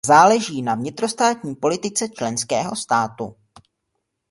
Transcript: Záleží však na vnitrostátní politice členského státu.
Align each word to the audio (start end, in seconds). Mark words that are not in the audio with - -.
Záleží 0.07 0.53
však 0.55 0.63
na 0.65 0.75
vnitrostátní 0.75 1.55
politice 1.55 2.09
členského 2.09 2.75
státu. 2.75 3.35